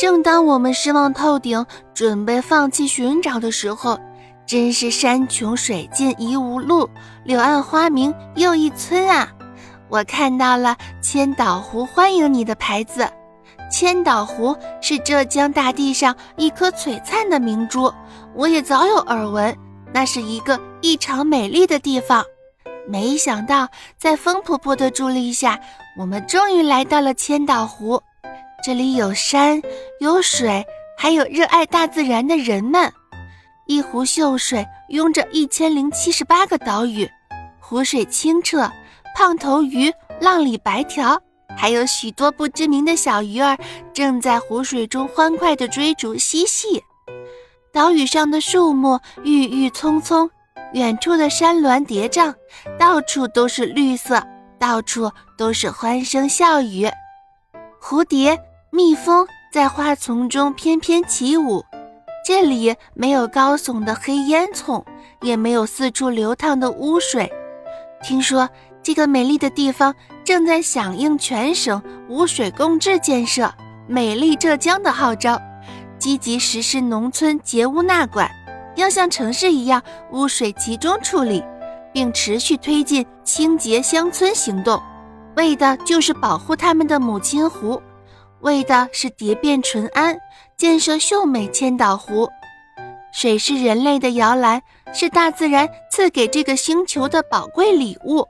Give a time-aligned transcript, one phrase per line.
[0.00, 4.00] 正当我们失望透顶，准备放弃寻找的时候，
[4.46, 6.88] 真是山穷水尽疑无路，
[7.22, 9.28] 柳暗花明又一村啊！
[9.90, 13.06] 我看到了千岛湖欢迎你的牌子。
[13.70, 17.92] 千岛湖是浙江大地上一颗璀璨的明珠，
[18.34, 19.54] 我也早有耳闻，
[19.92, 22.24] 那是一个异常美丽的地方。
[22.88, 25.60] 没想到，在风婆婆的助力下，
[25.98, 28.02] 我们终于来到了千岛湖。
[28.62, 29.62] 这里有山，
[30.00, 30.64] 有水，
[30.96, 32.92] 还有热爱大自然的人们。
[33.66, 37.08] 一湖秀水拥着一千零七十八个岛屿，
[37.58, 38.70] 湖水清澈，
[39.16, 41.18] 胖头鱼、浪里白条，
[41.56, 43.56] 还有许多不知名的小鱼儿
[43.94, 46.82] 正在湖水中欢快地追逐嬉戏。
[47.72, 50.28] 岛屿上的树木郁郁葱葱，
[50.74, 52.34] 远处的山峦叠嶂，
[52.78, 54.22] 到处都是绿色，
[54.58, 56.90] 到处都是欢声笑语，
[57.80, 58.38] 蝴蝶。
[58.72, 61.64] 蜜蜂在花丛中翩翩起舞，
[62.24, 64.84] 这里没有高耸的黑烟囱，
[65.22, 67.28] 也没有四处流淌的污水。
[68.00, 68.48] 听说
[68.80, 69.92] 这个美丽的地方
[70.24, 73.52] 正在响应全省污水共治建设
[73.88, 75.36] “美丽浙江”的号召，
[75.98, 78.30] 积极实施农村截污纳管，
[78.76, 79.82] 要像城市一样
[80.12, 81.42] 污水集中处理，
[81.92, 84.80] 并持续推进清洁乡村行动，
[85.34, 87.82] 为的就是保护他们的母亲湖。
[88.40, 90.18] 为的是蝶变淳安，
[90.56, 92.28] 建设秀美千岛湖。
[93.12, 98.26] 水是人类的摇篮，是大自然赐给这个星球的宝贵礼物。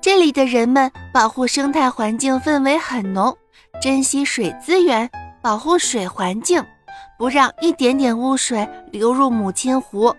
[0.00, 3.36] 这里的人们保护生态环境氛围很浓，
[3.82, 5.10] 珍惜水资源，
[5.42, 6.64] 保护水环境，
[7.18, 10.14] 不让一点点污水流入母亲湖。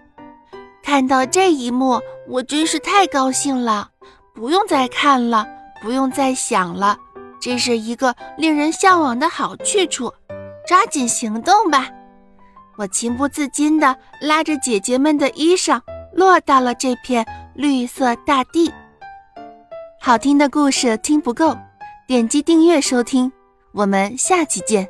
[0.83, 3.89] 看到这一幕，我真是太高兴了！
[4.35, 5.47] 不用再看了，
[5.81, 6.97] 不用再想了。
[7.41, 10.13] 这是一个令人向往的好去处，
[10.65, 11.89] 抓紧行动吧！
[12.77, 15.81] 我情不自禁地拉着姐姐们的衣裳，
[16.13, 17.25] 落到了这片
[17.55, 18.71] 绿色大地。
[19.99, 21.57] 好听的故事听不够，
[22.07, 23.31] 点击订阅收听，
[23.71, 24.87] 我们下期见。